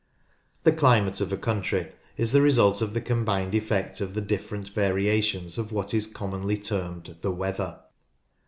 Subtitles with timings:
[0.63, 4.69] The climate of a country is the result of the combined effect of the different
[4.69, 7.77] variations of what is commonly termed the weather.